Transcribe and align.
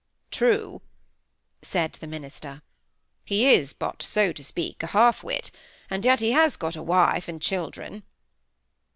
"True," 0.31 0.81
said 1.61 1.93
the 2.01 2.07
minister. 2.07 2.63
"He 3.23 3.45
is 3.53 3.71
but, 3.71 4.01
so 4.01 4.31
to 4.31 4.43
speak, 4.43 4.81
a 4.81 4.87
half 4.87 5.23
wit; 5.23 5.51
and 5.91 6.03
yet 6.03 6.21
he 6.21 6.31
has 6.31 6.57
got 6.57 6.75
a 6.75 6.81
wife 6.81 7.27
and 7.27 7.39
children." 7.39 8.01